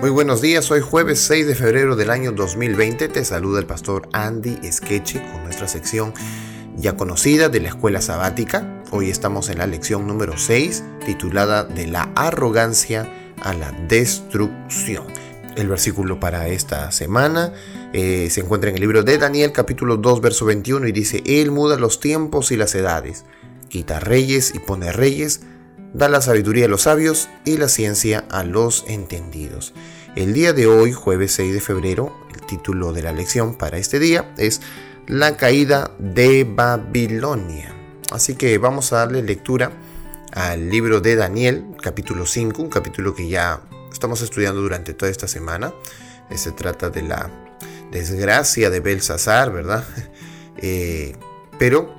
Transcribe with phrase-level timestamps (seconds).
[0.00, 4.08] Muy buenos días, hoy jueves 6 de febrero del año 2020 te saluda el pastor
[4.12, 6.14] Andy Skeche con nuestra sección
[6.76, 8.80] ya conocida de la escuela sabática.
[8.92, 15.02] Hoy estamos en la lección número 6 titulada De la arrogancia a la destrucción.
[15.56, 17.52] El versículo para esta semana
[17.92, 21.50] eh, se encuentra en el libro de Daniel capítulo 2 verso 21 y dice, Él
[21.50, 23.24] muda los tiempos y las edades,
[23.68, 25.40] quita reyes y pone reyes,
[25.94, 29.72] da la sabiduría a los sabios y la ciencia a los entendidos.
[30.16, 33.98] El día de hoy, jueves 6 de febrero, el título de la lección para este
[33.98, 34.60] día es
[35.06, 37.74] La caída de Babilonia.
[38.10, 39.72] Así que vamos a darle lectura
[40.32, 45.28] al libro de Daniel, capítulo 5, un capítulo que ya estamos estudiando durante toda esta
[45.28, 45.72] semana.
[46.34, 47.30] Se trata de la
[47.90, 49.84] desgracia de Belsasar, ¿verdad?
[50.60, 51.14] Eh,
[51.56, 51.97] pero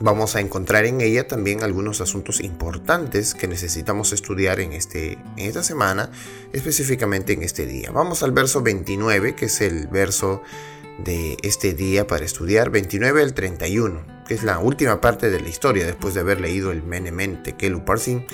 [0.00, 5.46] vamos a encontrar en ella también algunos asuntos importantes que necesitamos estudiar en, este, en
[5.46, 6.10] esta semana,
[6.52, 7.90] específicamente en este día.
[7.90, 10.42] Vamos al verso 29, que es el verso
[10.98, 15.48] de este día para estudiar, 29 al 31, que es la última parte de la
[15.48, 18.26] historia después de haber leído el Menemen Tekelu Parsin.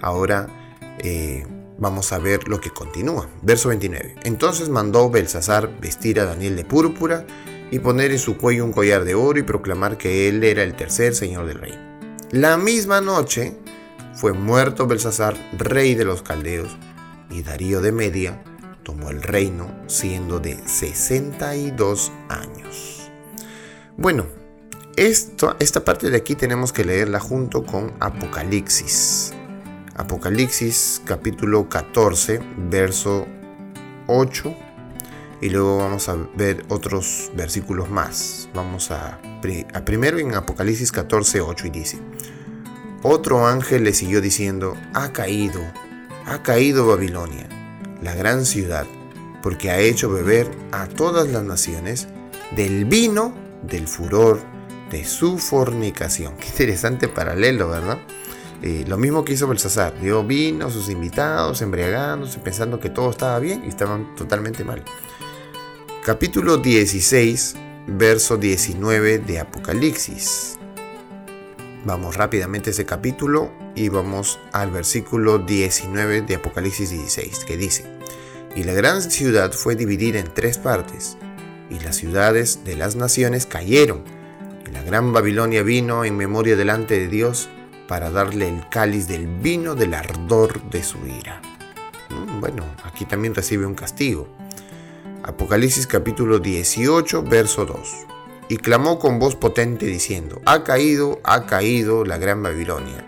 [0.00, 0.48] Ahora
[0.98, 1.46] eh,
[1.78, 3.28] vamos a ver lo que continúa.
[3.42, 4.16] Verso 29.
[4.24, 7.24] Entonces mandó Belsasar vestir a Daniel de púrpura
[7.70, 10.74] y poner en su cuello un collar de oro y proclamar que él era el
[10.74, 11.78] tercer señor del reino.
[12.30, 13.56] La misma noche
[14.14, 16.76] fue muerto Belsasar, rey de los caldeos,
[17.30, 18.42] y Darío de Media
[18.82, 23.10] tomó el reino siendo de 62 años.
[23.96, 24.26] Bueno,
[24.96, 29.32] esto, esta parte de aquí tenemos que leerla junto con Apocalipsis.
[29.94, 33.26] Apocalipsis capítulo 14, verso
[34.06, 34.67] 8
[35.40, 38.48] y luego vamos a ver otros versículos más.
[38.54, 39.20] Vamos a,
[39.84, 41.98] primero en Apocalipsis 14, 8 y dice,
[43.02, 45.60] otro ángel le siguió diciendo, ha caído,
[46.26, 47.48] ha caído Babilonia,
[48.02, 48.86] la gran ciudad,
[49.42, 52.08] porque ha hecho beber a todas las naciones
[52.56, 53.32] del vino
[53.62, 54.40] del furor
[54.90, 56.36] de su fornicación.
[56.38, 57.98] Qué interesante paralelo, ¿verdad?
[58.60, 63.10] Eh, lo mismo que hizo Belsasar, dio vino a sus invitados, embriagándose, pensando que todo
[63.10, 64.82] estaba bien y estaban totalmente mal
[66.08, 67.54] capítulo 16,
[67.86, 70.58] verso 19 de Apocalipsis.
[71.84, 77.84] Vamos rápidamente a ese capítulo y vamos al versículo 19 de Apocalipsis 16, que dice,
[78.56, 81.18] Y la gran ciudad fue dividida en tres partes,
[81.68, 84.02] y las ciudades de las naciones cayeron,
[84.66, 87.50] y la gran Babilonia vino en memoria delante de Dios
[87.86, 91.42] para darle el cáliz del vino del ardor de su ira.
[92.08, 94.26] Mm, bueno, aquí también recibe un castigo.
[95.28, 97.78] Apocalipsis capítulo 18, verso 2.
[98.48, 103.06] Y clamó con voz potente diciendo, Ha caído, ha caído la gran Babilonia,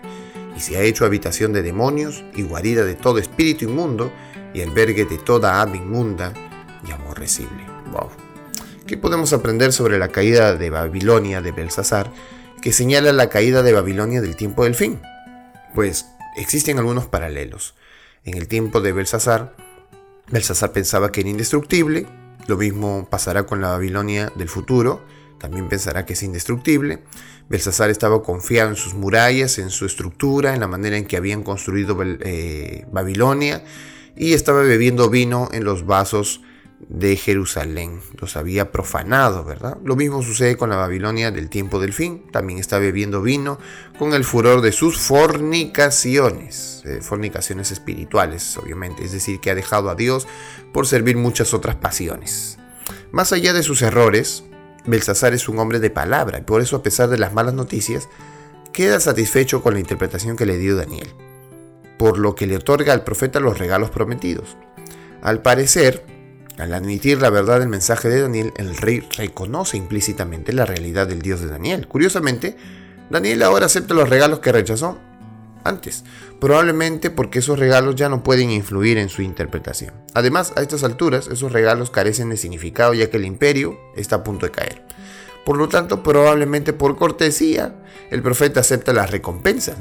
[0.55, 4.13] y se ha hecho habitación de demonios y guarida de todo espíritu inmundo
[4.53, 6.31] y albergue de toda ave inmunda
[6.87, 7.65] y aborrecible.
[7.91, 8.11] Wow.
[8.85, 12.13] ¿Qué podemos aprender sobre la caída de Babilonia de Belsasar
[12.61, 15.01] que señala la caída de Babilonia del tiempo del fin?
[15.73, 16.05] Pues
[16.37, 17.73] existen algunos paralelos.
[18.25, 19.55] En el tiempo de Belsasar,
[20.31, 22.07] Belsasar pensaba que era indestructible,
[22.47, 25.01] lo mismo pasará con la Babilonia del futuro,
[25.37, 27.03] también pensará que es indestructible.
[27.49, 31.43] Belsasar estaba confiado en sus murallas, en su estructura, en la manera en que habían
[31.43, 33.63] construido eh, Babilonia,
[34.15, 36.41] y estaba bebiendo vino en los vasos
[36.89, 37.99] de Jerusalén.
[38.19, 39.77] Los había profanado, ¿verdad?
[39.83, 42.23] Lo mismo sucede con la Babilonia del tiempo del fin.
[42.31, 43.59] También está bebiendo vino
[43.97, 46.83] con el furor de sus fornicaciones.
[47.01, 49.03] Fornicaciones espirituales, obviamente.
[49.03, 50.27] Es decir, que ha dejado a Dios
[50.73, 52.57] por servir muchas otras pasiones.
[53.11, 54.43] Más allá de sus errores,
[54.85, 58.09] Belsasar es un hombre de palabra y por eso a pesar de las malas noticias,
[58.73, 61.09] queda satisfecho con la interpretación que le dio Daniel,
[61.97, 64.57] por lo que le otorga al profeta los regalos prometidos.
[65.21, 66.03] Al parecer,
[66.61, 71.23] al admitir la verdad del mensaje de Daniel, el rey reconoce implícitamente la realidad del
[71.23, 71.87] Dios de Daniel.
[71.87, 72.55] Curiosamente,
[73.09, 74.99] Daniel ahora acepta los regalos que rechazó
[75.63, 76.03] antes,
[76.39, 79.95] probablemente porque esos regalos ya no pueden influir en su interpretación.
[80.13, 84.23] Además, a estas alturas, esos regalos carecen de significado ya que el imperio está a
[84.23, 84.85] punto de caer.
[85.43, 87.73] Por lo tanto, probablemente por cortesía,
[88.11, 89.77] el profeta acepta las recompensas,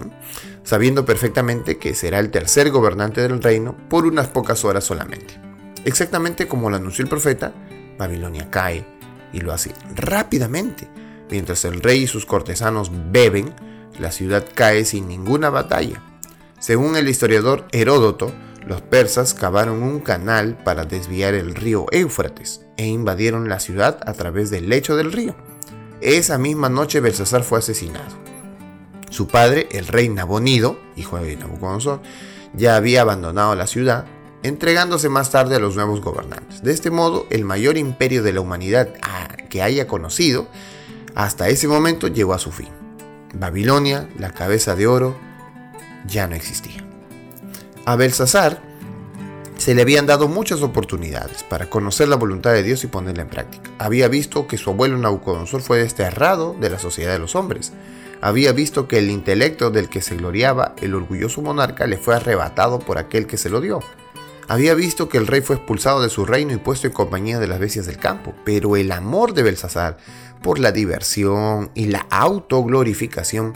[0.64, 5.49] sabiendo perfectamente que será el tercer gobernante del reino por unas pocas horas solamente.
[5.84, 7.52] Exactamente como lo anunció el profeta,
[7.98, 8.84] Babilonia cae
[9.32, 10.88] y lo hace rápidamente.
[11.30, 13.54] Mientras el rey y sus cortesanos beben,
[13.98, 16.02] la ciudad cae sin ninguna batalla.
[16.58, 18.32] Según el historiador Heródoto,
[18.66, 24.12] los persas cavaron un canal para desviar el río Éufrates e invadieron la ciudad a
[24.12, 25.34] través del lecho del río.
[26.00, 28.16] Esa misma noche Belsasar fue asesinado.
[29.10, 32.00] Su padre, el rey Nabonido, hijo de Nabucodonosor,
[32.54, 34.06] ya había abandonado la ciudad
[34.42, 36.62] entregándose más tarde a los nuevos gobernantes.
[36.62, 38.88] De este modo, el mayor imperio de la humanidad
[39.48, 40.46] que haya conocido
[41.14, 42.68] hasta ese momento llegó a su fin.
[43.34, 45.16] Babilonia, la cabeza de oro,
[46.06, 46.84] ya no existía.
[47.84, 48.60] A Belsasar
[49.56, 53.28] se le habían dado muchas oportunidades para conocer la voluntad de Dios y ponerla en
[53.28, 53.70] práctica.
[53.78, 57.72] Había visto que su abuelo Nabucodonosor fue desterrado de la sociedad de los hombres.
[58.22, 62.78] Había visto que el intelecto del que se gloriaba el orgulloso monarca le fue arrebatado
[62.78, 63.80] por aquel que se lo dio.
[64.50, 67.46] Había visto que el rey fue expulsado de su reino y puesto en compañía de
[67.46, 69.96] las bestias del campo, pero el amor de Belsasar
[70.42, 73.54] por la diversión y la autoglorificación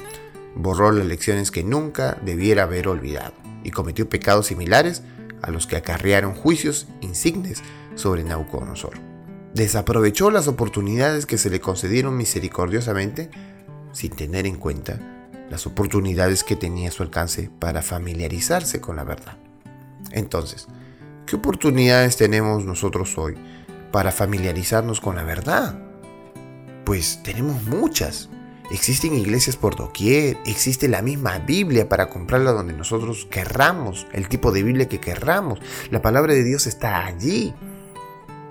[0.55, 5.03] borró las lecciones que nunca debiera haber olvidado y cometió pecados similares
[5.43, 7.61] a los que acarrearon juicios insignes
[7.97, 8.95] sobre Nabucodonosor.
[9.53, 13.31] Desaprovechó las oportunidades que se le concedieron misericordiosamente
[13.91, 15.01] sin tener en cuenta
[15.51, 19.37] las oportunidades que tenía a su alcance para familiarizarse con la verdad.
[20.13, 20.69] Entonces,
[21.27, 23.35] ¿Qué oportunidades tenemos nosotros hoy
[23.91, 25.79] para familiarizarnos con la verdad?
[26.85, 28.29] Pues tenemos muchas.
[28.71, 34.53] Existen iglesias por doquier, existe la misma Biblia para comprarla donde nosotros querramos, el tipo
[34.53, 35.61] de Biblia que querramos.
[35.91, 37.55] La palabra de Dios está allí.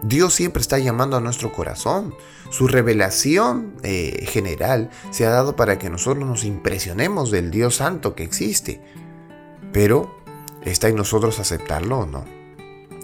[0.01, 2.15] Dios siempre está llamando a nuestro corazón.
[2.49, 8.15] Su revelación eh, general se ha dado para que nosotros nos impresionemos del Dios santo
[8.15, 8.81] que existe.
[9.71, 10.23] Pero
[10.63, 12.32] está en nosotros aceptarlo o no.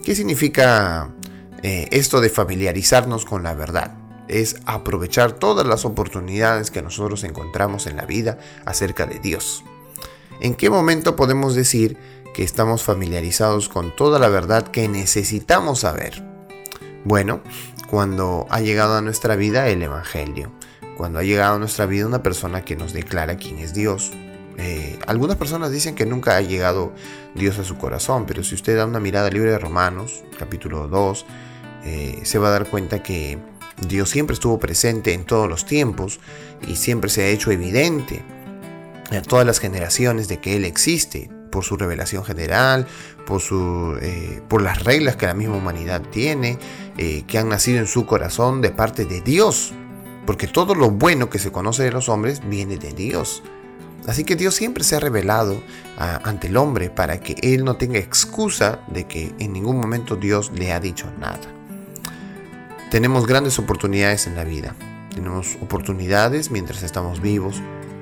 [0.10, 1.14] ¿Qué significa
[1.62, 3.94] eh, esto de familiarizarnos con la verdad?
[4.28, 9.64] Es aprovechar todas las oportunidades que nosotros encontramos en la vida acerca de Dios.
[10.42, 11.96] ¿En qué momento podemos decir
[12.34, 16.26] que estamos familiarizados con toda la verdad que necesitamos saber?
[17.06, 17.42] Bueno,
[17.88, 20.52] cuando ha llegado a nuestra vida el Evangelio,
[20.98, 24.12] cuando ha llegado a nuestra vida una persona que nos declara quién es Dios,
[24.62, 26.92] eh, algunas personas dicen que nunca ha llegado
[27.34, 31.26] Dios a su corazón, pero si usted da una mirada libre de Romanos, capítulo 2,
[31.86, 33.38] eh, se va a dar cuenta que
[33.88, 36.20] Dios siempre estuvo presente en todos los tiempos
[36.68, 38.22] y siempre se ha hecho evidente
[39.12, 42.86] a todas las generaciones de que Él existe por su revelación general,
[43.26, 43.42] por,
[44.02, 46.60] eh, por las reglas que la misma humanidad tiene,
[46.98, 49.72] que han nacido en su corazón de parte de Dios.
[50.26, 53.42] Porque todo lo bueno que se conoce de los hombres viene de Dios.
[54.08, 55.62] Así que Dios siempre se ha revelado
[55.98, 60.16] ah, ante el hombre para que él no tenga excusa de que en ningún momento
[60.16, 61.40] Dios le ha dicho nada.
[62.90, 64.76] Tenemos grandes oportunidades en la vida.
[65.14, 67.62] Tenemos oportunidades mientras estamos vivos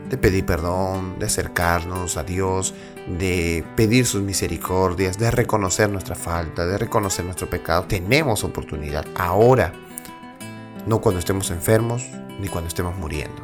[0.10, 2.74] de pedir perdón, de acercarnos a Dios,
[3.08, 7.86] de pedir sus misericordias, de reconocer nuestra falta, de reconocer nuestro pecado.
[7.88, 9.74] Tenemos oportunidad ahora,
[10.86, 12.06] no cuando estemos enfermos
[12.40, 13.42] ni cuando estemos muriendo.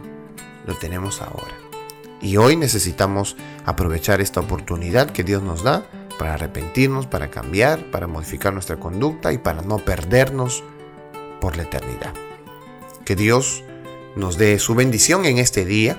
[0.66, 1.73] Lo tenemos ahora.
[2.24, 3.36] Y hoy necesitamos
[3.66, 5.86] aprovechar esta oportunidad que Dios nos da
[6.18, 10.64] para arrepentirnos, para cambiar, para modificar nuestra conducta y para no perdernos
[11.42, 12.14] por la eternidad.
[13.04, 13.66] Que Dios
[14.16, 15.98] nos dé su bendición en este día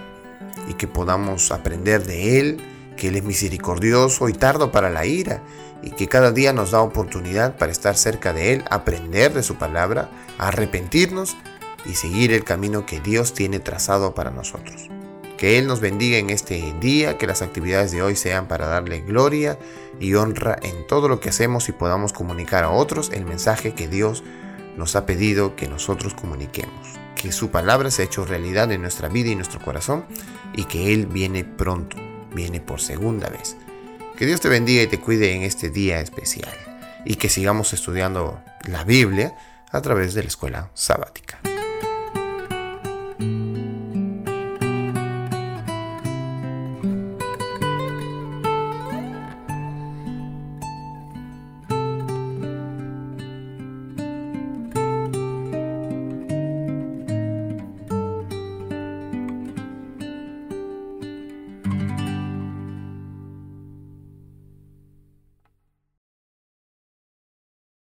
[0.66, 2.60] y que podamos aprender de Él,
[2.96, 5.42] que Él es misericordioso y tardo para la ira
[5.82, 9.56] y que cada día nos da oportunidad para estar cerca de Él, aprender de su
[9.56, 11.36] palabra, arrepentirnos
[11.84, 14.88] y seguir el camino que Dios tiene trazado para nosotros.
[15.44, 19.02] Que Él nos bendiga en este día, que las actividades de hoy sean para darle
[19.02, 19.58] gloria
[20.01, 23.86] y honra en todo lo que hacemos y podamos comunicar a otros el mensaje que
[23.86, 24.24] Dios
[24.79, 26.89] nos ha pedido que nosotros comuniquemos.
[27.15, 30.06] Que su palabra se ha hecho realidad en nuestra vida y nuestro corazón
[30.56, 31.98] y que Él viene pronto,
[32.34, 33.58] viene por segunda vez.
[34.17, 36.56] Que Dios te bendiga y te cuide en este día especial
[37.05, 39.36] y que sigamos estudiando la Biblia
[39.70, 41.39] a través de la escuela sabática.